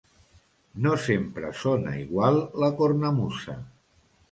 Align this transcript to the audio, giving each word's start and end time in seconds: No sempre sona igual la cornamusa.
No 0.85 0.93
sempre 1.03 1.51
sona 1.65 1.95
igual 2.05 2.41
la 2.65 2.73
cornamusa. 2.83 3.61